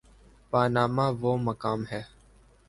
Panama 0.51 1.05
وہ 1.21 1.31
مقام 1.37 1.79
ہے۔ 1.91 2.01